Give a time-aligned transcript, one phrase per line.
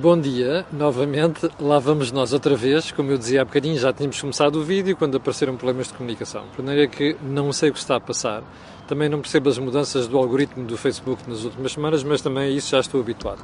[0.00, 2.90] Bom dia, novamente, lá vamos nós outra vez.
[2.90, 6.44] Como eu dizia há bocadinho, já tínhamos começado o vídeo quando apareceram problemas de comunicação.
[6.52, 8.42] Primeiro é que não sei o que está a passar.
[8.88, 12.50] Também não percebo as mudanças do algoritmo do Facebook nas últimas semanas, mas também a
[12.50, 13.38] isso já estou habituado.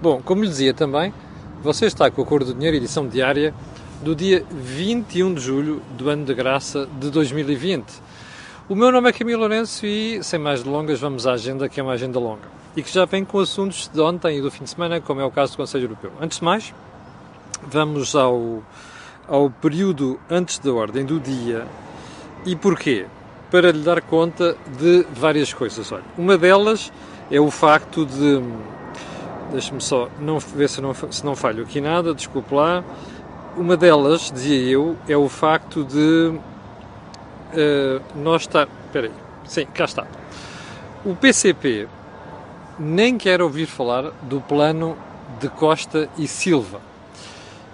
[0.00, 1.12] Bom, como lhe dizia também,
[1.62, 3.52] você está com o Acordo do Dinheiro, edição diária,
[4.02, 7.84] do dia 21 de julho do ano de graça de 2020.
[8.70, 11.82] O meu nome é Camilo Lourenço e, sem mais delongas, vamos à agenda, que é
[11.82, 14.70] uma agenda longa e que já vem com assuntos de ontem e do fim de
[14.70, 16.12] semana, como é o caso do Conselho Europeu.
[16.20, 16.72] Antes de mais,
[17.62, 18.62] vamos ao,
[19.26, 21.66] ao período antes da ordem do dia.
[22.44, 23.06] E porquê?
[23.50, 25.90] Para lhe dar conta de várias coisas.
[25.90, 26.92] Olha, uma delas
[27.30, 28.40] é o facto de.
[29.50, 32.84] Deixa-me só não, ver se não, se não falho aqui nada, desculpe lá.
[33.56, 36.32] Uma delas, dizia eu, é o facto de
[37.52, 38.68] uh, nós estar.
[38.86, 39.12] Espera aí.
[39.44, 40.06] Sim, cá está.
[41.04, 41.88] O PCP
[42.80, 44.96] nem quer ouvir falar do plano
[45.38, 46.80] de Costa e Silva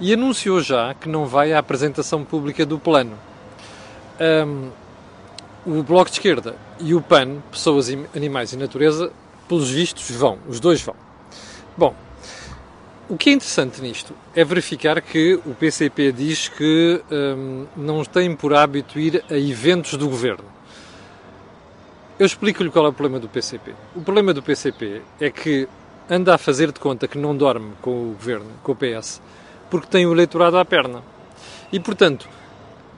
[0.01, 3.17] e anunciou já que não vai à apresentação pública do plano.
[4.21, 4.71] Um,
[5.65, 9.13] o Bloco de Esquerda e o PAN, Pessoas, Animais e Natureza,
[9.49, 10.97] pelos vistos vão, os dois vão.
[11.77, 11.95] Bom,
[13.09, 18.35] o que é interessante nisto é verificar que o PCP diz que um, não tem
[18.35, 20.56] por hábito ir a eventos do governo.
[22.19, 23.75] Eu explico-lhe qual é o problema do PCP.
[23.95, 25.69] O problema do PCP é que
[26.09, 29.21] anda a fazer de conta que não dorme com o governo, com o PS,
[29.69, 31.03] porque tem o eleitorado à perna.
[31.71, 32.27] E, portanto,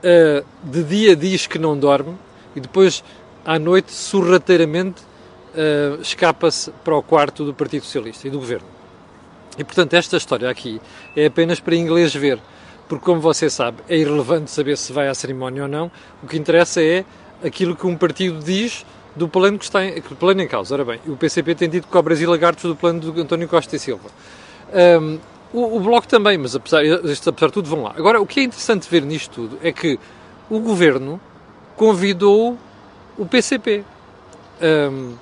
[0.05, 2.15] uh, de dia diz que não dorme
[2.55, 3.03] e depois,
[3.45, 8.69] à noite, sorrateiramente, uh, escapa-se para o quarto do Partido Socialista e do governo.
[9.59, 10.81] E, portanto, esta história aqui
[11.17, 12.39] é apenas para inglês ver,
[12.89, 15.91] porque, como você sabe, é irrelevante saber se vai à cerimónia ou não.
[16.23, 17.05] O que interessa é
[17.43, 20.75] aquilo que um partido diz do plano que está em, plano em causa.
[20.75, 23.78] Ora bem, o PCP tem dito cobras e lagartos do plano do António Costa e
[23.78, 24.09] Silva.
[25.00, 25.19] Um,
[25.53, 27.95] o, o, Bloco também, mas apesar, apesar de tudo vão lá.
[27.97, 29.98] Agora, o que é interessante ver nisto tudo é que
[30.50, 31.20] o Governo
[31.77, 32.56] convidou
[33.16, 33.84] o PCP.
[34.60, 35.15] Um,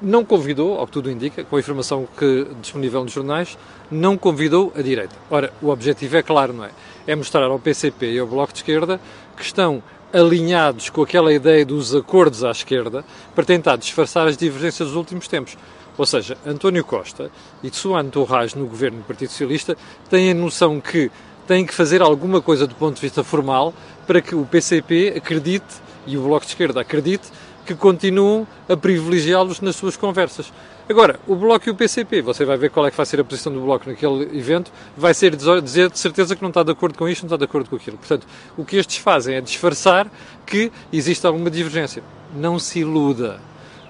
[0.00, 3.56] não convidou, ao que tudo indica, com a informação que disponível nos jornais,
[3.90, 5.14] não convidou a direita.
[5.30, 6.70] Ora, o objetivo é claro, não é?
[7.06, 9.00] É mostrar ao PCP e ao Bloco de Esquerda
[9.36, 9.82] que estão
[10.14, 13.04] alinhados com aquela ideia dos acordos à esquerda
[13.34, 15.58] para tentar disfarçar as divergências dos últimos tempos.
[15.98, 17.30] Ou seja, António Costa
[17.62, 19.76] e Tsuan Torrais no governo do Partido Socialista
[20.08, 21.10] têm a noção que
[21.48, 23.74] têm que fazer alguma coisa do ponto de vista formal
[24.06, 27.28] para que o PCP acredite e o Bloco de Esquerda acredite
[27.66, 30.52] que continuam a privilegiá-los nas suas conversas.
[30.86, 33.24] Agora, o Bloco e o PCP, você vai ver qual é que vai ser a
[33.24, 36.98] posição do Bloco naquele evento, vai ser dizer de certeza que não está de acordo
[36.98, 37.96] com isto, não está de acordo com aquilo.
[37.96, 40.06] Portanto, o que estes fazem é disfarçar
[40.44, 42.02] que existe alguma divergência.
[42.36, 43.40] Não se iluda.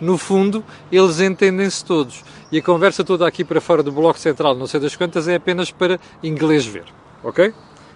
[0.01, 2.23] No fundo, eles entendem-se todos.
[2.53, 5.35] E a conversa toda aqui para fora do Bloco Central, não sei das quantas, é
[5.35, 6.85] apenas para inglês ver.
[7.25, 7.53] Ok?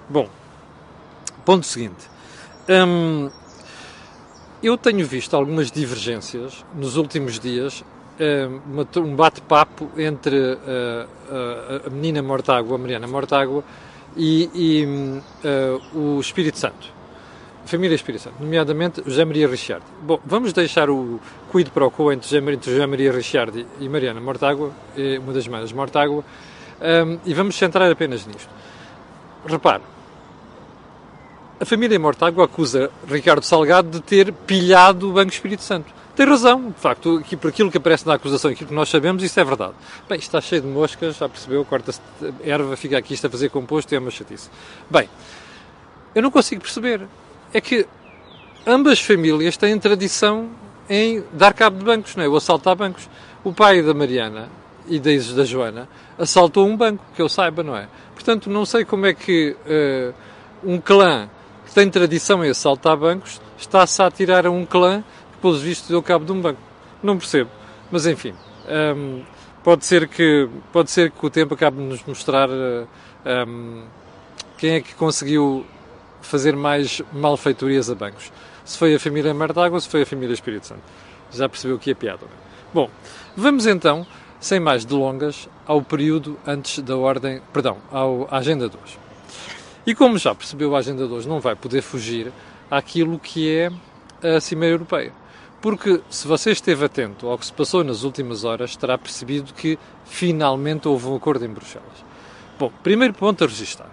[0.08, 0.28] Bom,
[1.44, 2.08] ponto seguinte.
[2.68, 3.30] Hum,
[4.60, 7.84] eu tenho visto algumas divergências nos últimos dias
[8.96, 11.06] um bate-papo entre eh,
[11.86, 13.62] a, menina Mortágua, a Mariana Mortágua,
[14.16, 16.88] e, e uh, o Espírito Santo,
[17.64, 19.84] a família Espírito Santo, nomeadamente José Maria Richard.
[20.02, 21.20] Bom, vamos deixar o
[21.50, 24.72] cuido para o co entre José, Maria Richard e Mariana Mortágua,
[25.22, 26.24] uma das irmãs Mortágua,
[27.24, 28.50] e vamos centrar apenas nisto.
[29.46, 29.82] Repare,
[31.60, 35.97] a família Mortágua acusa Ricardo Salgado de ter pilhado o Banco Espírito Santo.
[36.18, 39.22] Tem razão, de facto, aqui, por aquilo que aparece na acusação, aquilo que nós sabemos,
[39.22, 39.74] isso é verdade.
[40.08, 42.00] Bem, está cheio de moscas, já percebeu, corta-se
[42.42, 44.50] erva, fica aqui isto a fazer composto é uma chatice.
[44.90, 45.08] Bem,
[46.16, 47.06] eu não consigo perceber.
[47.54, 47.86] É que
[48.66, 50.50] ambas famílias têm tradição
[50.90, 52.28] em dar cabo de bancos, não é?
[52.28, 53.08] Ou assaltar bancos.
[53.44, 54.48] O pai da Mariana
[54.88, 57.86] e da, da Joana assaltou um banco, que eu saiba, não é?
[58.14, 60.12] Portanto, não sei como é que uh,
[60.68, 61.30] um clã
[61.64, 65.04] que tem tradição em assaltar bancos está-se a atirar a um clã
[65.40, 66.60] pelos vistos, deu cabo de um banco.
[67.02, 67.50] Não percebo.
[67.90, 68.34] Mas, enfim,
[68.96, 69.22] um,
[69.62, 73.82] pode, ser que, pode ser que o tempo acabe de nos mostrar um,
[74.56, 75.64] quem é que conseguiu
[76.20, 78.32] fazer mais malfeitorias a bancos.
[78.64, 80.82] Se foi a família Martago ou se foi a família Espírito Santo.
[81.32, 82.26] Já percebeu que é piada.
[82.72, 82.90] Bom,
[83.36, 84.06] vamos então,
[84.40, 88.98] sem mais delongas, ao período antes da ordem, perdão, ao, à agenda 2.
[89.86, 92.30] E como já percebeu, a agenda 2 não vai poder fugir
[92.70, 93.70] àquilo que é
[94.36, 95.12] a Cimeira Europeia.
[95.60, 99.78] Porque se você esteve atento ao que se passou nas últimas horas, terá percebido que
[100.04, 102.04] finalmente houve um acordo em Bruxelas.
[102.58, 103.90] Bom, primeiro ponto a registrar.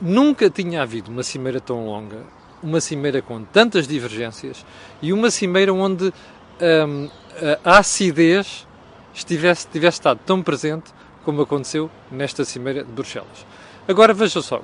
[0.00, 2.24] Nunca tinha havido uma cimeira tão longa,
[2.62, 4.64] uma cimeira com tantas divergências
[5.00, 6.12] e uma cimeira onde
[6.60, 7.08] hum,
[7.64, 8.66] a acidez
[9.14, 10.92] estivesse, tivesse estado tão presente
[11.24, 13.46] como aconteceu nesta Cimeira de Bruxelas.
[13.88, 14.62] Agora veja só,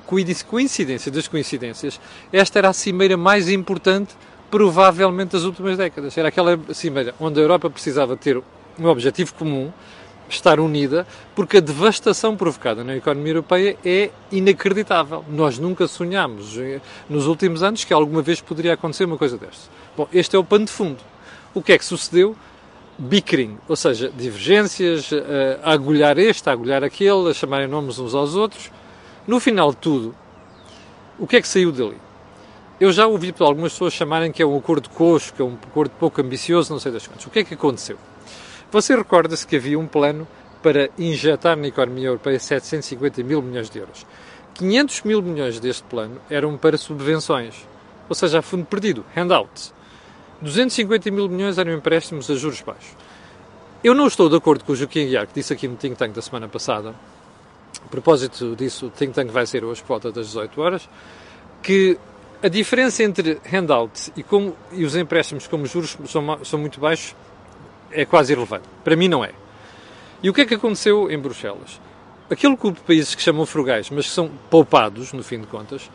[0.49, 2.01] coincidência das coincidências,
[2.33, 4.17] esta era a cimeira mais importante,
[4.53, 6.17] provavelmente, das últimas décadas.
[6.19, 8.37] Era aquela cimeira onde a Europa precisava ter
[8.79, 9.73] um objetivo comum,
[10.29, 15.25] estar unida, porque a devastação provocada na economia europeia é inacreditável.
[15.31, 19.71] Nós nunca sonhámos eh, nos últimos anos que alguma vez poderia acontecer uma coisa desta.
[19.97, 20.99] Bom, este é o pano de fundo.
[21.55, 22.37] O que é que sucedeu?
[22.99, 28.71] Bickering, ou seja, divergências, eh, agulhar este, agulhar aquele, a chamarem nomes uns aos outros.
[29.27, 30.15] No final de tudo,
[31.19, 32.12] o que é que saiu dali?
[32.83, 35.93] Eu já ouvi algumas pessoas chamarem que é um acordo coxo, que é um acordo
[36.01, 37.25] pouco ambicioso, não sei das quantas.
[37.25, 37.97] O que é que aconteceu?
[38.73, 40.27] Você recorda-se que havia um plano
[40.61, 44.05] para injetar na economia europeia 750 mil milhões de euros.
[44.55, 47.55] 500 mil milhões deste plano eram para subvenções,
[48.09, 49.73] ou seja, a fundo perdido, handouts.
[50.41, 52.97] 250 mil milhões eram empréstimos a juros baixos.
[53.85, 56.13] Eu não estou de acordo com o Joaquim Guiar, que disse aqui no think tank
[56.13, 56.97] da semana passada,
[57.81, 60.89] a propósito disso, o think tank vai ser hoje por volta das 18 horas,
[61.63, 61.97] que
[62.43, 67.15] a diferença entre handout e, como, e os empréstimos como juros são, são muito baixos
[67.91, 68.65] é quase irrelevante.
[68.83, 69.33] Para mim não é.
[70.23, 71.81] E o que é que aconteceu em Bruxelas?
[72.31, 75.91] Aquele grupo de países que chamam frugais, mas que são poupados, no fim de contas,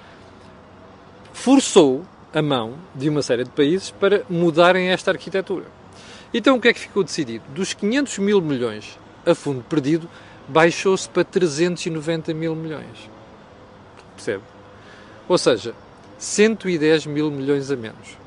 [1.34, 5.66] forçou a mão de uma série de países para mudarem esta arquitetura.
[6.34, 7.44] Então o que é que ficou decidido?
[7.50, 10.10] Dos 500 mil milhões a fundo perdido,
[10.48, 13.10] baixou-se para 390 mil milhões.
[14.16, 14.44] Percebe?
[15.28, 15.76] Ou seja,
[16.18, 18.18] 110 mil milhões a menos.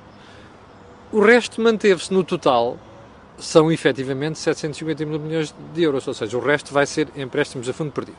[1.12, 2.78] O resto manteve-se no total,
[3.38, 7.72] são efetivamente 750 mil milhões de euros, ou seja, o resto vai ser empréstimos a
[7.72, 8.18] fundo perdido.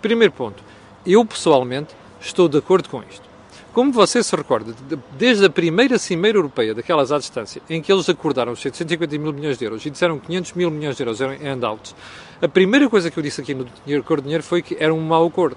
[0.00, 0.62] Primeiro ponto,
[1.06, 3.32] eu pessoalmente estou de acordo com isto.
[3.72, 4.74] Como você se recorda,
[5.16, 9.32] desde a primeira Cimeira Europeia, daquelas à distância, em que eles acordaram os 750 mil
[9.32, 11.94] milhões de euros e disseram que 500 mil milhões de euros eram handouts,
[12.42, 15.00] a primeira coisa que eu disse aqui no Dinheiro Cor Dinheiro foi que era um
[15.00, 15.56] mau acordo.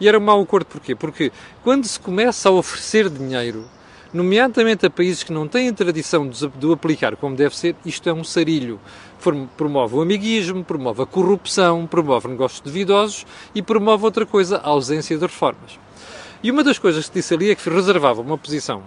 [0.00, 0.94] E era um mau acordo porquê?
[0.94, 1.32] Porque
[1.62, 3.64] quando se começa a oferecer dinheiro,
[4.12, 7.74] nomeadamente a países que não têm a tradição de, de o aplicar como deve ser,
[7.84, 8.80] isto é um sarilho.
[9.56, 15.16] Promove o amiguismo, promove a corrupção, promove negócios duvidosos e promove outra coisa, a ausência
[15.16, 15.78] de reformas.
[16.42, 18.82] E uma das coisas que disse ali é que reservava uma posição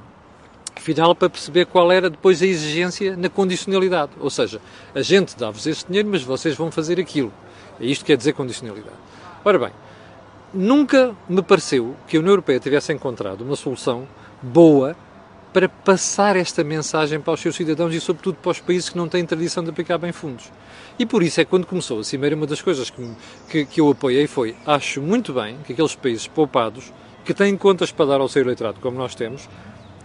[0.80, 4.12] final para perceber qual era depois a exigência na condicionalidade.
[4.20, 4.62] Ou seja,
[4.96, 7.32] a gente dá-vos este dinheiro, mas vocês vão fazer aquilo.
[7.80, 8.96] É isto que quer dizer condicionalidade.
[9.44, 9.72] Ora bem,
[10.54, 14.08] nunca me pareceu que a União Europeia tivesse encontrado uma solução
[14.42, 14.96] boa
[15.52, 19.08] para passar esta mensagem para os seus cidadãos e, sobretudo, para os países que não
[19.08, 20.52] têm tradição de aplicar bem fundos.
[20.98, 23.12] E por isso é que, quando começou a Cimeira, uma das coisas que,
[23.50, 26.94] que, que eu apoiei foi: acho muito bem que aqueles países poupados
[27.26, 29.50] que têm contas para dar ao seu eleitorado, como nós temos,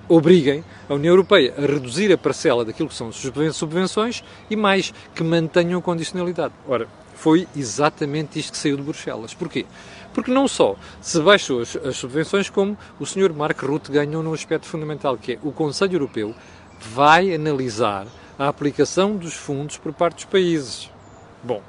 [0.08, 5.22] obriguem a União Europeia a reduzir a parcela daquilo que são subvenções e mais, que
[5.22, 6.54] mantenham a condicionalidade.
[6.66, 9.34] Ora, foi exatamente isto que saiu de Bruxelas.
[9.34, 9.66] Porquê?
[10.12, 13.32] Porque não só se baixou as, as subvenções, como o Sr.
[13.34, 16.34] Mark Rutte ganhou num aspecto fundamental, que é o Conselho Europeu
[16.92, 18.06] vai analisar
[18.38, 20.90] a aplicação dos fundos por parte dos países.
[21.42, 21.62] Bom,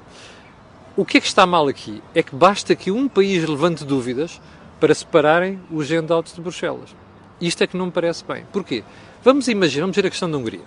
[0.96, 2.02] o que é que está mal aqui?
[2.14, 4.40] É que basta que um país levante dúvidas
[4.80, 6.94] para separarem os handouts de Bruxelas.
[7.40, 8.44] Isto é que não me parece bem.
[8.52, 8.82] Porquê?
[9.22, 10.62] Vamos imaginar, vamos ver a questão da Hungria.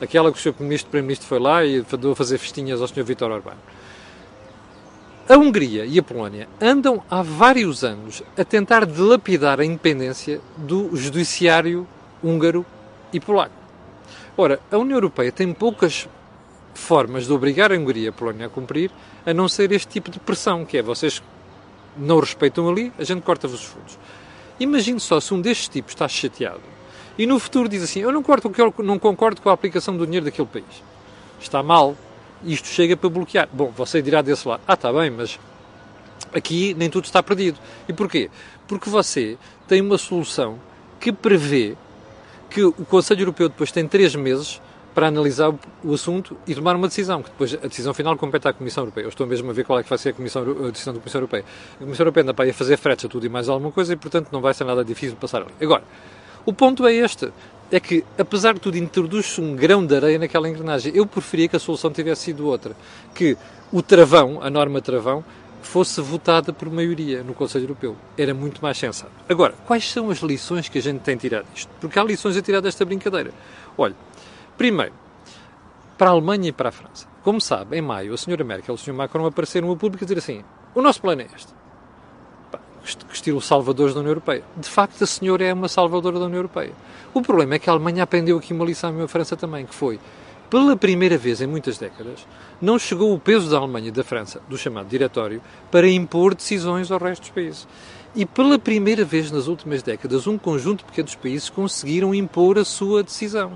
[0.00, 0.52] Aquela que o Sr.
[0.52, 3.04] Primeiro-Ministro foi lá e andou a fazer festinhas ao Sr.
[3.04, 3.56] Vítor Orbán.
[5.28, 10.96] A Hungria e a Polónia andam há vários anos a tentar dilapidar a independência do
[10.96, 11.86] judiciário
[12.24, 12.64] húngaro
[13.12, 13.52] e polaco.
[14.38, 16.08] Ora, a União Europeia tem poucas
[16.72, 18.90] formas de obrigar a Hungria e a Polónia a cumprir,
[19.26, 21.22] a não ser este tipo de pressão, que é vocês
[21.94, 23.98] não respeitam ali, a gente corta-vos os fundos.
[24.58, 26.62] Imagine só se um destes tipos está chateado
[27.18, 30.24] e no futuro diz assim: Eu não concordo, não concordo com a aplicação do dinheiro
[30.24, 30.82] daquele país.
[31.38, 31.94] Está mal.
[32.44, 33.48] Isto chega para bloquear.
[33.52, 35.38] Bom, você dirá desse lado: Ah, está bem, mas
[36.32, 37.58] aqui nem tudo está perdido.
[37.88, 38.30] E porquê?
[38.66, 40.58] Porque você tem uma solução
[41.00, 41.76] que prevê
[42.50, 44.60] que o Conselho Europeu depois tem três meses
[44.94, 45.54] para analisar
[45.84, 49.04] o assunto e tomar uma decisão, que depois a decisão final compete à Comissão Europeia.
[49.04, 50.98] Eu estou mesmo a ver qual é que vai ser a, Comissão, a decisão da
[50.98, 51.44] Comissão Europeia.
[51.76, 54.28] A Comissão Europeia anda para fazer fretes a tudo e mais alguma coisa e, portanto,
[54.32, 55.52] não vai ser nada difícil passar ali.
[55.60, 55.84] Agora,
[56.44, 57.30] o ponto é este.
[57.70, 60.92] É que, apesar de tudo, introduz-se um grão de areia naquela engrenagem.
[60.94, 62.74] Eu preferia que a solução tivesse sido outra.
[63.14, 63.36] Que
[63.70, 65.22] o travão, a norma travão,
[65.60, 67.96] fosse votada por maioria no Conselho Europeu.
[68.16, 69.12] Era muito mais sensato.
[69.28, 71.68] Agora, quais são as lições que a gente tem tirado disto?
[71.80, 73.32] Porque há lições a tirar desta brincadeira.
[73.76, 73.94] Olha,
[74.58, 74.92] Primeiro,
[75.96, 77.06] para a Alemanha e para a França.
[77.22, 80.06] Como sabe, em maio, a senhora Merkel e o senhor Macron apareceram a público a
[80.06, 80.42] dizer assim:
[80.74, 81.54] o nosso plano é este.
[83.12, 84.42] Estilo salvadores da União Europeia.
[84.56, 86.72] De facto, a senhora é uma salvadora da União Europeia.
[87.12, 89.74] O problema é que a Alemanha aprendeu aqui uma lição e a França também, que
[89.74, 89.98] foi
[90.50, 92.26] pela primeira vez em muitas décadas,
[92.60, 96.90] não chegou o peso da Alemanha e da França, do chamado Diretório, para impor decisões
[96.90, 97.68] ao resto dos países.
[98.16, 102.64] E pela primeira vez nas últimas décadas, um conjunto de pequenos países conseguiram impor a
[102.64, 103.52] sua decisão.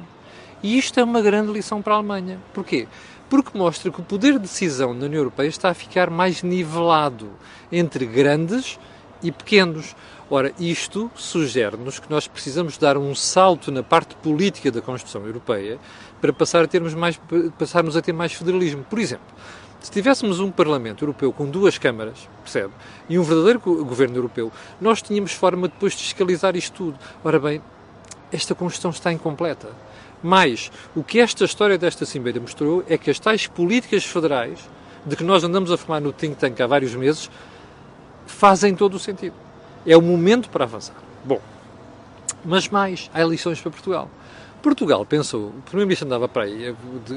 [0.63, 2.39] E isto é uma grande lição para a Alemanha.
[2.53, 2.87] Porquê?
[3.31, 7.31] Porque mostra que o poder de decisão na União Europeia está a ficar mais nivelado
[7.73, 8.79] entre grandes
[9.23, 9.95] e pequenos.
[10.31, 15.79] Ora, isto sugere-nos que nós precisamos dar um salto na parte política da Constituição Europeia
[16.21, 17.21] para passar a termos mais,
[17.59, 18.85] passarmos a ter mais federalismo.
[18.89, 19.27] Por exemplo,
[19.81, 22.73] se tivéssemos um Parlamento Europeu com duas câmaras, percebe?
[23.09, 26.99] E um verdadeiro governo europeu, nós tínhamos forma depois de fiscalizar isto tudo.
[27.25, 27.61] Ora bem,
[28.31, 29.69] esta Constituição está incompleta.
[30.23, 34.59] Mas o que esta história desta Cimeira mostrou é que as tais políticas federais,
[35.05, 37.29] de que nós andamos a falar no think tank há vários meses,
[38.27, 39.35] fazem todo o sentido.
[39.87, 40.97] É o momento para avançar.
[41.25, 41.41] Bom,
[42.45, 44.09] mas mais, há eleições para Portugal.
[44.63, 46.69] Portugal pensou, o primeiro-ministro andava para aí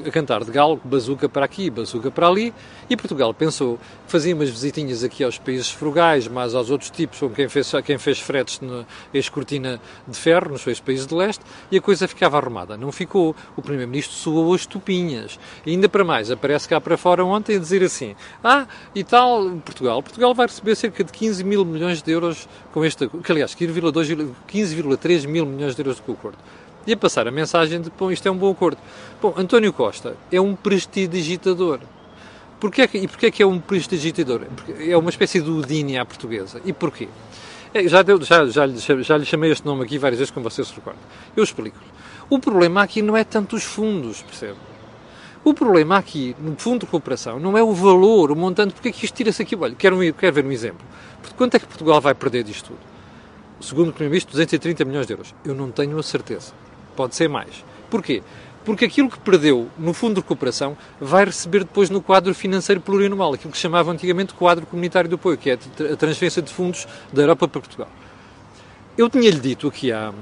[0.04, 2.52] a, cantar de galo, bazuca para aqui, bazuca para ali,
[2.90, 7.32] e Portugal pensou fazia umas visitinhas aqui aos países frugais, mais aos outros tipos, como
[7.32, 8.84] quem fez, quem fez fretes na
[9.14, 12.76] ex-cortina de ferro, nos seus países de leste, e a coisa ficava arrumada.
[12.76, 13.34] Não ficou.
[13.56, 15.38] O primeiro-ministro suou as tupinhas.
[15.64, 19.44] E ainda para mais, aparece cá para fora ontem a dizer assim, ah, e tal,
[19.64, 23.54] Portugal, Portugal vai receber cerca de 15 mil milhões de euros com este, que aliás,
[23.54, 26.38] 15,3 mil milhões de euros o acordo
[26.86, 28.78] e a passar a mensagem de, bom, isto é um bom acordo.
[29.20, 31.80] Bom, António Costa é um prestidigitador.
[32.60, 34.42] Porquê é e porquê é que é um prestidigitador?
[34.54, 36.60] Porque é uma espécie de Udine à portuguesa.
[36.64, 37.08] E porquê?
[37.74, 40.64] É, já, deu, já, já, já, lhe chamei este nome aqui várias vezes, como você
[40.64, 40.98] se recorda.
[41.36, 41.84] Eu explico-lhe.
[42.30, 44.56] O problema aqui não é tanto os fundos, percebe?
[45.44, 48.92] O problema aqui, no fundo de cooperação, não é o valor, o montante, porque é
[48.92, 49.54] que isto tira-se aqui?
[49.54, 50.84] Olha, quero, quero ver um exemplo.
[51.36, 52.80] Quanto é que Portugal vai perder disto tudo?
[53.60, 55.34] Segundo o Primeiro-Ministro, 230 milhões de euros.
[55.44, 56.52] Eu não tenho a certeza
[56.96, 57.64] pode ser mais.
[57.90, 58.22] Porquê?
[58.64, 63.34] Porque aquilo que perdeu no Fundo de Recuperação vai receber depois no quadro financeiro plurianual,
[63.34, 65.58] aquilo que chamava antigamente quadro comunitário de apoio, que é
[65.92, 67.88] a transferência de fundos da Europa para Portugal.
[68.98, 70.12] Eu tinha-lhe dito aqui há,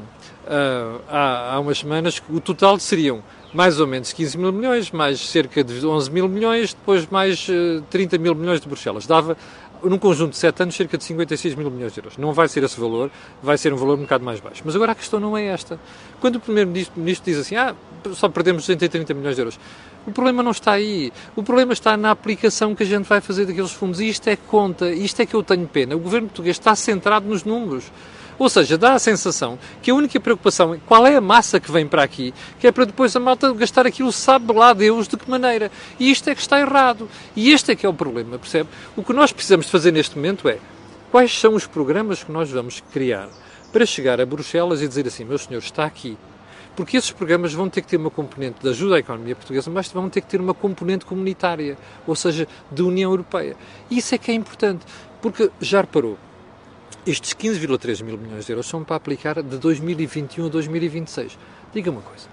[1.09, 3.23] há, há umas semanas que o total seriam
[3.55, 7.47] mais ou menos 15 mil milhões, mais cerca de 11 mil milhões, depois mais
[7.89, 9.07] 30 mil milhões de Bruxelas.
[9.07, 9.37] Dava
[9.89, 12.17] num conjunto de 7 anos, cerca de 56 mil milhões de euros.
[12.17, 13.11] Não vai ser esse valor,
[13.43, 14.63] vai ser um valor um bocado mais baixo.
[14.65, 15.79] Mas agora a questão não é esta.
[16.21, 17.75] Quando o Primeiro-Ministro diz assim, ah,
[18.13, 19.59] só perdemos 230 milhões de euros,
[20.07, 21.13] o problema não está aí.
[21.35, 24.01] O problema está na aplicação que a gente vai fazer daqueles fundos.
[24.01, 25.97] E isto é conta, isto é que eu tenho pena.
[25.97, 27.91] O governo português está centrado nos números.
[28.39, 31.71] Ou seja, dá a sensação que a única preocupação é qual é a massa que
[31.71, 35.17] vem para aqui, que é para depois a malta gastar aquilo, sabe lá Deus de
[35.17, 35.71] que maneira.
[35.99, 37.09] E isto é que está errado.
[37.37, 38.69] E este é que é o problema, percebe?
[38.97, 40.59] O que nós precisamos de fazer neste momento é
[41.11, 43.29] quais são os programas que nós vamos criar
[43.73, 46.17] para chegar a Bruxelas e dizer assim, meu senhor, está aqui.
[46.77, 49.89] Porque esses programas vão ter que ter uma componente de ajuda à economia portuguesa, mas
[49.89, 53.57] vão ter que ter uma componente comunitária, ou seja, de União Europeia.
[53.89, 54.85] Isso é que é importante,
[55.23, 56.19] porque já reparou,
[57.07, 61.39] estes 15,3 mil milhões de euros são para aplicar de 2021 a 2026.
[61.73, 62.27] Diga uma coisa.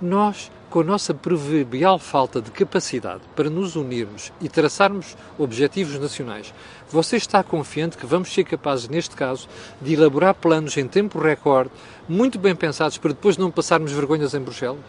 [0.00, 6.52] Nós, com a nossa proverbial falta de capacidade para nos unirmos e traçarmos objetivos nacionais,
[6.90, 9.48] você está confiante que vamos ser capazes, neste caso,
[9.80, 11.70] de elaborar planos em tempo recorde,
[12.08, 14.80] muito bem pensados, para depois não passarmos vergonhas em Bruxelas?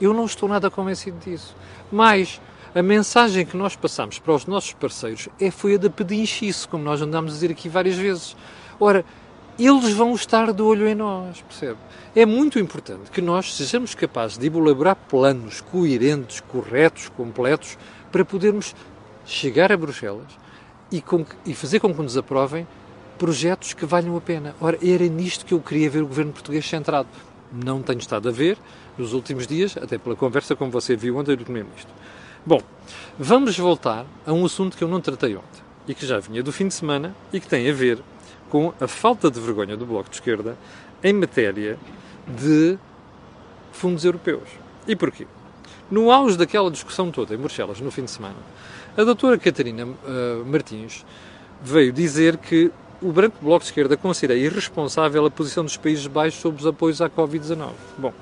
[0.00, 1.56] Eu não estou nada convencido disso.
[1.90, 2.40] Mas
[2.76, 6.84] a mensagem que nós passamos para os nossos parceiros é, foi a da pedinchice, como
[6.84, 8.36] nós andamos a dizer aqui várias vezes.
[8.78, 9.02] Ora,
[9.58, 11.78] eles vão estar de olho em nós, percebe?
[12.14, 17.78] É muito importante que nós sejamos capazes de elaborar planos coerentes, corretos, completos,
[18.12, 18.74] para podermos
[19.24, 20.38] chegar a Bruxelas
[20.92, 22.66] e, com, e fazer com que nos aprovem
[23.16, 24.54] projetos que valham a pena.
[24.60, 27.08] Ora, era nisto que eu queria ver o governo português centrado.
[27.50, 28.58] Não tenho estado a ver
[28.98, 31.94] nos últimos dias, até pela conversa como você viu ontem do Primeiro-Ministro.
[32.48, 32.60] Bom,
[33.18, 36.52] vamos voltar a um assunto que eu não tratei ontem e que já vinha do
[36.52, 37.98] fim de semana e que tem a ver
[38.48, 40.56] com a falta de vergonha do Bloco de Esquerda
[41.02, 41.76] em matéria
[42.28, 42.78] de
[43.72, 44.48] fundos europeus.
[44.86, 45.26] E porquê?
[45.90, 48.36] No auge daquela discussão toda em Bruxelas, no fim de semana,
[48.96, 51.04] a doutora Catarina uh, Martins
[51.60, 52.70] veio dizer que
[53.02, 57.02] o Branco Bloco de Esquerda considera irresponsável a posição dos Países Baixos sobre os apoios
[57.02, 57.72] à Covid-19.
[57.98, 58.12] Bom,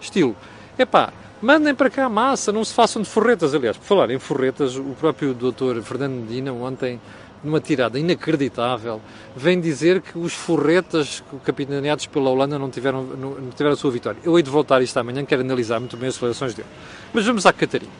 [0.00, 0.34] estilo,
[0.78, 3.54] epá, Mandem para cá a massa, não se façam de forretas.
[3.54, 7.00] Aliás, por falar em forretas, o próprio doutor Fernando Medina, ontem,
[7.44, 9.00] numa tirada inacreditável,
[9.36, 14.18] vem dizer que os forretas capitaneados pela Holanda não tiveram, não, tiveram a sua vitória.
[14.24, 16.68] Eu hei de voltar isto amanhã, quero analisar muito bem as declarações dele.
[17.12, 17.92] Mas vamos à Catarina.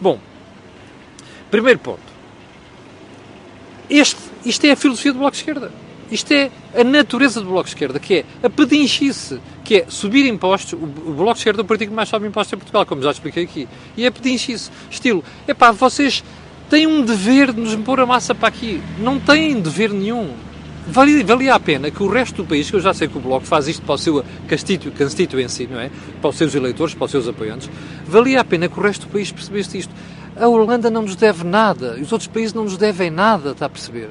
[0.00, 0.18] Bom,
[1.52, 2.12] primeiro ponto.
[3.88, 5.70] Este, isto é a filosofia do Bloco de Esquerda.
[6.12, 10.26] Isto é a natureza do Bloco de Esquerda, que é a pedinchice, que é subir
[10.26, 10.74] impostos.
[10.74, 13.10] O Bloco de Esquerda é o partido que mais sobe impostos em Portugal, como já
[13.10, 13.66] expliquei aqui.
[13.96, 14.70] E é pedinchice.
[14.90, 16.22] Estilo, é pá, vocês
[16.68, 18.82] têm um dever de nos pôr a massa para aqui.
[18.98, 20.34] Não têm dever nenhum.
[20.86, 23.20] Valia, valia a pena que o resto do país, que eu já sei que o
[23.20, 24.22] Bloco faz isto para o seu
[24.98, 25.90] constituency, não é?
[26.20, 27.70] Para os seus eleitores, para os seus apoiantes,
[28.04, 29.94] valia a pena que o resto do país percebesse isto.
[30.36, 33.70] A Holanda não nos deve nada, os outros países não nos devem nada, está a
[33.70, 34.10] perceber?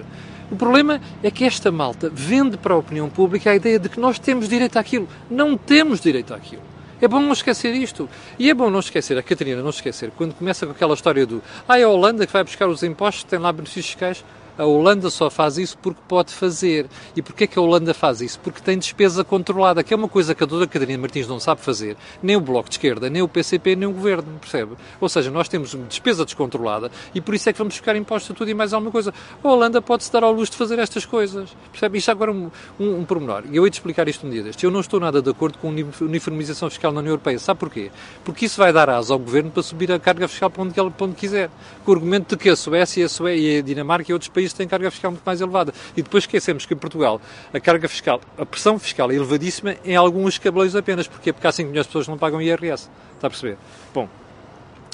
[0.51, 3.99] O problema é que esta malta vende para a opinião pública a ideia de que
[3.99, 5.07] nós temos direito àquilo.
[5.29, 6.61] Não temos direito àquilo.
[7.01, 8.09] É bom não esquecer isto.
[8.37, 11.41] E é bom não esquecer, a Catarina não esquecer, quando começa com aquela história do
[11.67, 14.23] ah, é a Holanda que vai buscar os impostos, tem lá benefícios fiscais.
[14.57, 16.87] A Holanda só faz isso porque pode fazer.
[17.15, 18.39] E porquê que a Holanda faz isso?
[18.39, 21.61] Porque tem despesa controlada, que é uma coisa que a doutora Catarina Martins não sabe
[21.61, 24.73] fazer, nem o Bloco de Esquerda, nem o PCP, nem o Governo, percebe?
[24.99, 28.33] Ou seja, nós temos despesa descontrolada e por isso é que vamos buscar impostos a
[28.33, 29.13] tudo e mais alguma coisa.
[29.43, 31.97] A Holanda pode-se dar ao luxo de fazer estas coisas, percebe?
[31.97, 33.43] Isto agora é um, um, um pormenor.
[33.51, 34.63] E eu hei de explicar isto um dia deste.
[34.63, 37.39] Eu não estou nada de acordo com uniformização fiscal na União Europeia.
[37.39, 37.91] Sabe porquê?
[38.23, 41.05] Porque isso vai dar asa ao Governo para subir a carga fiscal para onde, para
[41.05, 41.49] onde quiser.
[41.83, 44.53] Com o argumento de que a Suécia, a, Suécia, e a Dinamarca e outros países
[44.53, 45.73] têm carga fiscal muito mais elevada.
[45.95, 47.19] E depois esquecemos que em Portugal
[47.53, 51.07] a carga fiscal, a pressão fiscal é elevadíssima em alguns cabeleiros apenas.
[51.07, 51.33] Porquê?
[51.33, 52.89] Porque há 5 milhões de pessoas que não pagam IRS.
[53.15, 53.57] Está a perceber?
[53.93, 54.07] Bom,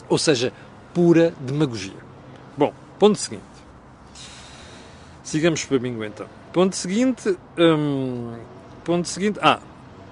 [0.09, 0.53] ou seja,
[0.93, 1.93] pura demagogia.
[2.57, 3.43] Bom, ponto seguinte.
[5.23, 6.27] Sigamos para bingo então.
[6.53, 7.37] Ponto seguinte.
[7.57, 8.33] Hum,
[8.83, 9.37] ponto seguinte.
[9.41, 9.59] Ah,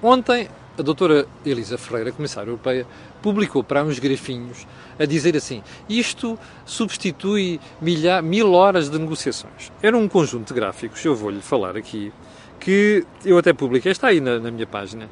[0.03, 2.85] ontem a doutora Elisa Ferreira, comissária europeia,
[3.21, 4.67] publicou para uns grafinhos
[4.99, 9.71] a dizer assim: isto substitui milha, mil horas de negociações.
[9.81, 12.11] Era um conjunto de gráficos, eu vou-lhe falar aqui,
[12.59, 15.09] que eu até publiquei, está aí na, na minha página.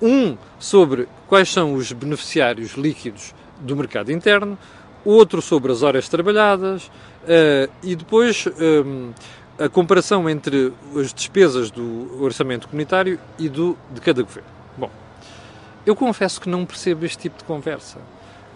[0.00, 4.58] Um sobre quais são os beneficiários líquidos do mercado interno,
[5.04, 9.12] outro sobre as horas trabalhadas uh, e depois um,
[9.58, 14.48] a comparação entre as despesas do orçamento comunitário e do de cada governo.
[14.76, 14.90] Bom,
[15.86, 17.98] eu confesso que não percebo este tipo de conversa.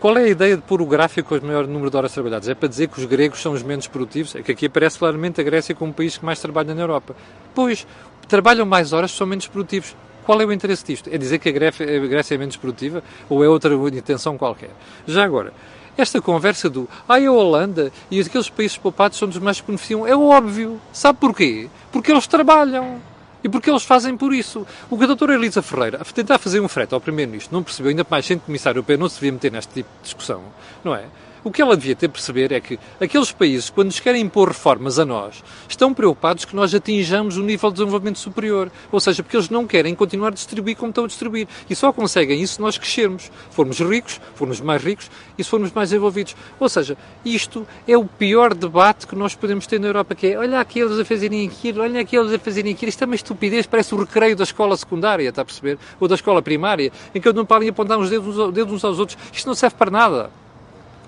[0.00, 2.48] Qual é a ideia de pôr o gráfico com o maior número de horas trabalhadas?
[2.48, 4.36] É para dizer que os gregos são os menos produtivos?
[4.36, 7.16] É que aqui aparece claramente a Grécia como o país que mais trabalha na Europa.
[7.52, 7.84] Pois,
[8.28, 9.96] trabalham mais horas, são menos produtivos.
[10.24, 11.10] Qual é o interesse disto?
[11.12, 14.70] É dizer que a Grécia é menos produtiva ou é outra intenção qualquer?
[15.04, 15.52] Já agora,
[15.96, 20.06] esta conversa do ah, a Holanda e aqueles países poupados são dos mais que beneficiam
[20.06, 20.80] é óbvio.
[20.92, 21.68] Sabe porquê?
[21.90, 23.00] Porque eles trabalham.
[23.42, 24.66] E porque eles fazem por isso.
[24.90, 27.90] O que a doutora Elisa Ferreira, a tentar fazer um frete ao Primeiro-Ministro, não percebeu,
[27.90, 30.42] ainda mais sendo Comissário Europeu, não se devia meter neste tipo de discussão,
[30.84, 31.04] não é?
[31.44, 34.98] O que ela devia ter perceber é que aqueles países, quando nos querem impor reformas
[34.98, 38.70] a nós, estão preocupados que nós atinjamos um nível de desenvolvimento superior.
[38.90, 41.46] Ou seja, porque eles não querem continuar a distribuir como estão a distribuir.
[41.70, 43.30] E só conseguem isso se nós crescermos.
[43.50, 46.34] Formos ricos, formos mais ricos e se formos mais envolvidos.
[46.58, 50.38] Ou seja, isto é o pior debate que nós podemos ter na Europa, que é
[50.38, 52.88] olha aqueles a fazerem aquilo, olha aqueles a fazerem aquilo.
[52.88, 55.78] Isto é uma estupidez, parece o recreio da escola secundária, está a perceber?
[56.00, 58.98] Ou da escola primária, em que eu não podem apontar uns dedos, dedos uns aos
[58.98, 59.16] outros.
[59.32, 60.30] Isto não serve para nada.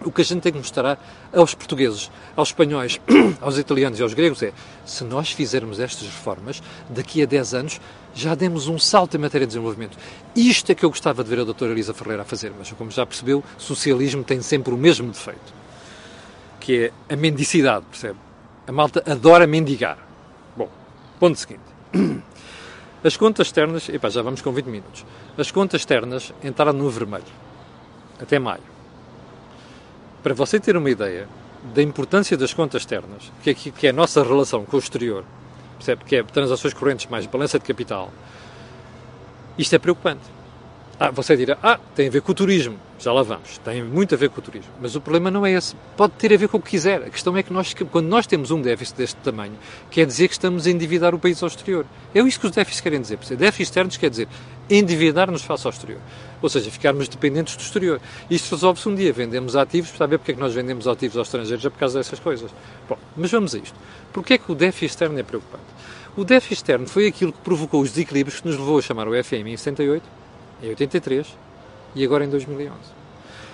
[0.05, 0.99] O que a gente tem que mostrar
[1.33, 2.99] aos portugueses, aos espanhóis,
[3.41, 4.53] aos italianos e aos gregos é
[4.87, 7.81] se nós fizermos estas reformas, daqui a 10 anos
[8.15, 9.99] já demos um salto em matéria de desenvolvimento.
[10.35, 12.91] Isto é que eu gostava de ver a doutora Elisa Ferreira a fazer, mas como
[12.91, 15.53] já percebeu, socialismo tem sempre o mesmo defeito,
[16.59, 18.19] que é a mendicidade, percebe?
[18.67, 19.99] A malta adora mendigar.
[20.57, 20.69] Bom,
[21.19, 21.61] ponto seguinte.
[23.05, 25.05] As contas externas, epá, já vamos com 20 minutos.
[25.37, 27.25] As contas externas entraram no vermelho
[28.21, 28.80] até maio.
[30.23, 31.29] Para você ter uma ideia
[31.75, 35.25] da importância das contas externas, que é, que é a nossa relação com o exterior,
[35.77, 36.05] percebe?
[36.05, 38.11] Que é transações correntes mais balança de capital,
[39.57, 40.41] isto é preocupante.
[40.99, 42.79] Ah, você dirá, ah, tem a ver com o turismo.
[42.99, 43.57] Já lá vamos.
[43.65, 44.71] Tem muito a ver com o turismo.
[44.79, 45.75] Mas o problema não é esse.
[45.97, 47.03] Pode ter a ver com o que quiser.
[47.03, 49.55] A questão é que nós, quando nós temos um déficit deste tamanho,
[49.91, 51.87] quer dizer que estamos a endividar o país ao exterior.
[52.15, 53.17] É isso que os déficits querem dizer.
[53.17, 54.29] Déficits externos quer dizer
[54.71, 56.01] endividar-nos face ao exterior.
[56.41, 58.01] Ou seja, ficarmos dependentes do exterior.
[58.31, 59.13] Isto resolve-se um dia.
[59.13, 61.99] Vendemos ativos, para ver porque é que nós vendemos ativos aos estrangeiros, é por causa
[61.99, 62.51] dessas coisas.
[62.89, 63.75] Bom, mas vamos a isto.
[64.13, 65.65] Porquê é que o déficit externo é preocupante?
[66.17, 69.25] O déficit externo foi aquilo que provocou os desequilíbrios que nos levou a chamar o
[69.25, 70.21] FMI em 78
[70.63, 71.27] em 83
[71.95, 72.75] e agora em 2011.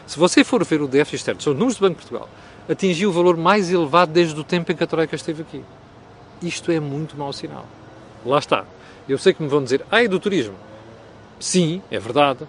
[0.07, 2.29] Se você for ver o déficit externo, são os números do Banco de Portugal,
[2.68, 5.62] atingiu o valor mais elevado desde o tempo em que a Troika esteve aqui.
[6.42, 7.66] Isto é muito mau sinal.
[8.24, 8.64] Lá está.
[9.09, 10.55] Eu sei que me vão dizer, ai, do turismo.
[11.38, 12.46] Sim, é verdade.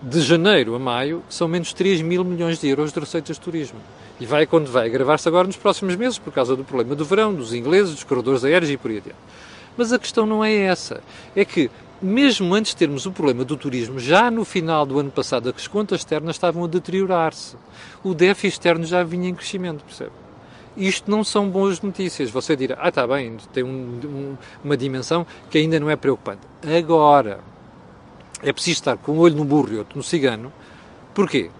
[0.00, 3.78] De janeiro a maio são menos 3 mil milhões de euros de receitas de turismo.
[4.20, 7.34] E vai quando vai agravar-se agora nos próximos meses por causa do problema do verão,
[7.34, 9.18] dos ingleses, dos corredores aéreos e por aí adiante.
[9.76, 11.02] Mas a questão não é essa.
[11.34, 15.10] É que mesmo antes de termos o problema do turismo, já no final do ano
[15.10, 17.56] passado, as contas externas estavam a deteriorar-se.
[18.02, 20.10] O déficit externo já vinha em crescimento, percebe?
[20.76, 22.30] Isto não são boas notícias.
[22.30, 26.40] Você dirá, ah, está bem, tem um, um, uma dimensão que ainda não é preocupante.
[26.76, 27.40] Agora,
[28.42, 30.52] é preciso estar com um olho no burro e outro no cigano.
[31.14, 31.50] Porquê?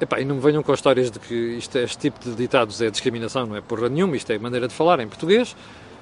[0.00, 2.88] Epá, e não me venham com histórias de que isto, este tipo de ditados é
[2.88, 5.56] discriminação, não é porra nenhuma, isto é maneira de falar em português.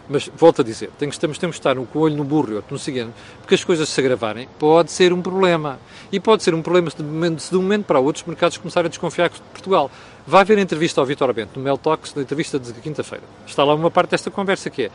[0.09, 2.72] Mas volto a dizer, temos, temos, que estar com o olho no burro e outro
[2.72, 5.81] no cigano, porque as coisas se agravarem pode ser um problema.
[6.12, 8.57] E pode ser um problema se de, momento, se de um momento para outros mercados
[8.57, 9.90] começarem a desconfiar de Portugal.
[10.25, 13.25] Vai haver entrevista ao Vitor Bento no Mel Talks, na entrevista de quinta-feira.
[13.46, 14.90] Está lá uma parte desta conversa que é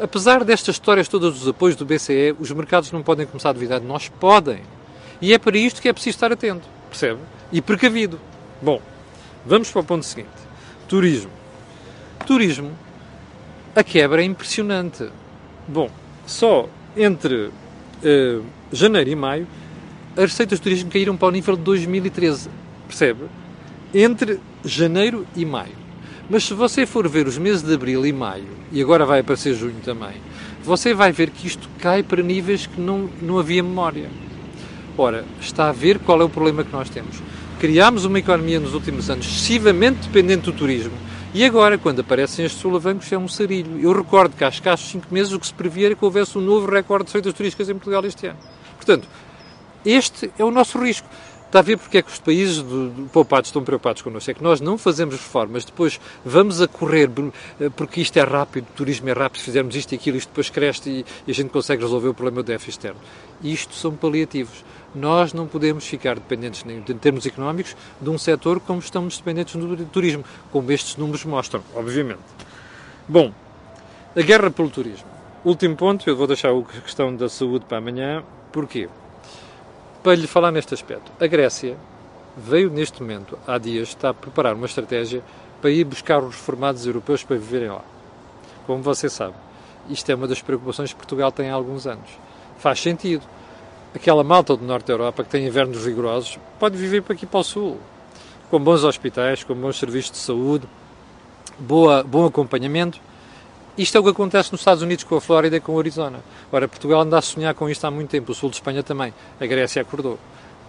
[0.00, 3.80] apesar destas histórias todas dos apoios do BCE, os mercados não podem começar a duvidar
[3.80, 4.08] de nós?
[4.08, 4.60] Podem.
[5.20, 7.20] E é para isto que é preciso estar atento, percebe?
[7.52, 8.18] E precavido.
[8.62, 8.80] Bom,
[9.44, 10.30] vamos para o ponto seguinte.
[10.88, 11.30] Turismo.
[12.26, 12.72] Turismo,
[13.74, 15.08] a quebra é impressionante.
[15.68, 15.90] Bom,
[16.26, 19.46] só entre uh, janeiro e maio,
[20.16, 22.50] as receitas de turismo caíram para o nível de 2013.
[22.88, 23.24] Percebe?
[23.94, 25.80] Entre janeiro e maio.
[26.28, 29.54] Mas se você for ver os meses de abril e maio, e agora vai aparecer
[29.54, 30.14] junho também,
[30.62, 34.08] você vai ver que isto cai para níveis que não, não havia memória.
[34.96, 37.16] Ora, está a ver qual é o problema que nós temos.
[37.58, 40.94] Criámos uma economia nos últimos anos excessivamente dependente do turismo
[41.32, 43.80] e agora, quando aparecem estes solavancos, é um sarilho.
[43.80, 46.40] Eu recordo que há escassos 5 meses o que se previa era que houvesse um
[46.40, 48.38] novo recorde de feitas turísticas em Portugal este ano.
[48.74, 49.06] Portanto,
[49.84, 51.08] este é o nosso risco.
[51.46, 54.30] Está a ver porque é que os países do, do, poupados estão preocupados connosco?
[54.30, 57.10] É que nós não fazemos reformas, depois vamos a correr,
[57.60, 60.28] eh, porque isto é rápido, o turismo é rápido, se fizermos isto e aquilo, isto
[60.28, 63.00] depois cresce e, e a gente consegue resolver o problema do déficit externo.
[63.42, 64.64] Isto são paliativos.
[64.94, 69.84] Nós não podemos ficar dependentes, em termos económicos, de um setor como estamos dependentes do
[69.86, 72.20] turismo, como estes números mostram, obviamente.
[73.08, 73.32] Bom,
[74.16, 75.06] a guerra pelo turismo.
[75.44, 78.22] Último ponto, eu vou deixar a questão da saúde para amanhã.
[78.52, 78.88] Porquê?
[80.02, 81.12] para lhe falar neste aspecto.
[81.20, 81.76] A Grécia
[82.36, 85.22] veio neste momento, há dias, está a preparar uma estratégia
[85.60, 87.84] para ir buscar os reformados europeus para viverem lá.
[88.66, 89.34] Como você sabe,
[89.88, 92.08] isto é uma das preocupações que Portugal tem há alguns anos.
[92.58, 93.22] Faz sentido.
[93.94, 97.40] Aquela malta do norte da Europa que tem invernos rigorosos pode viver para aqui para
[97.40, 97.78] o sul,
[98.50, 100.66] com bons hospitais, com bons serviços de saúde,
[101.58, 103.00] boa, bom acompanhamento
[103.80, 106.20] isto é o que acontece nos Estados Unidos com a Flórida e com o Arizona.
[106.52, 109.14] Ora, Portugal anda a sonhar com isto há muito tempo, o sul de Espanha também,
[109.40, 110.18] a Grécia acordou.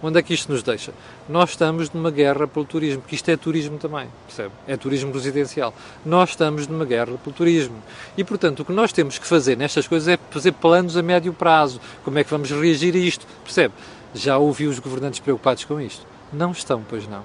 [0.02, 0.92] Onde é que isto nos deixa?
[1.28, 4.52] Nós estamos numa guerra pelo turismo, que isto é turismo também, percebe?
[4.66, 5.72] É turismo residencial.
[6.04, 7.80] Nós estamos numa guerra pelo turismo.
[8.16, 11.32] E, portanto, o que nós temos que fazer nestas coisas é fazer planos a médio
[11.32, 11.80] prazo.
[12.04, 13.24] Como é que vamos reagir a isto?
[13.44, 13.74] Percebe?
[14.12, 16.04] Já ouvi os governantes preocupados com isto?
[16.32, 17.22] Não estão, pois não.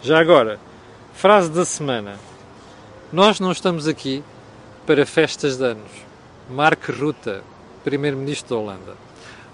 [0.00, 0.60] Já agora,
[1.14, 2.20] frase da semana.
[3.12, 4.22] Nós não estamos aqui
[4.86, 5.90] para festas de anos.
[6.48, 7.40] Mark Rutte,
[7.82, 8.96] Primeiro-Ministro da Holanda.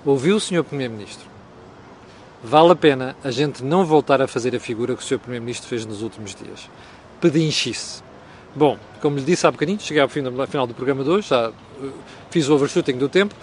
[0.05, 0.63] Ouviu o Sr.
[0.65, 1.38] Primeiro-Ministro?
[2.43, 5.19] Vale a pena a gente não voltar a fazer a figura que o Sr.
[5.19, 6.71] Primeiro-Ministro fez nos últimos dias.
[7.21, 8.01] Pedinchice.
[8.55, 11.93] Bom, como lhe disse há bocadinho, cheguei ao final do programa de hoje, já uh,
[12.31, 13.35] fiz o overshooting do tempo.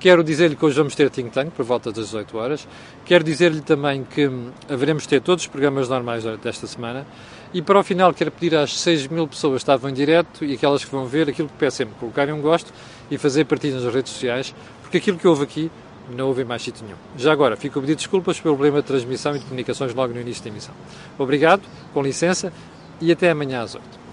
[0.00, 2.68] Quero dizer-lhe que hoje vamos ter Think Tank por volta das 18 horas.
[3.04, 7.06] Quero dizer-lhe também que hum, haveremos ter todos os programas normais desta semana.
[7.52, 10.54] E para o final quero pedir às 6 mil pessoas que estavam em direto e
[10.54, 12.72] aquelas que vão ver aquilo que peço sempre, colocarem um gosto
[13.10, 15.70] e fazer partilha nas redes sociais, porque aquilo que houve aqui
[16.10, 16.98] não houve mais sítio nenhum.
[17.16, 20.20] Já agora, fico a pedir desculpas pelo problema de transmissão e de comunicações logo no
[20.20, 20.74] início da emissão.
[21.18, 22.52] Obrigado, com licença
[23.00, 24.07] e até amanhã às 8.